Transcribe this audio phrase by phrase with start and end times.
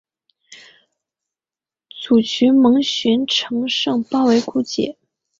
[1.93, 4.95] 沮渠蒙逊乘胜包围姑臧。